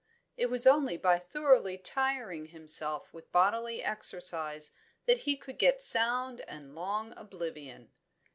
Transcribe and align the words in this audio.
It 0.35 0.49
was 0.49 0.65
only 0.65 0.97
by 0.97 1.19
thoroughly 1.19 1.77
tiring 1.77 2.47
himself 2.47 3.13
with 3.13 3.31
bodily 3.31 3.83
exercise 3.83 4.71
that 5.05 5.19
he 5.29 5.37
could 5.37 5.59
get 5.59 5.79
sound 5.83 6.39
and 6.47 6.73
long 6.73 7.13
oblivion. 7.15 7.91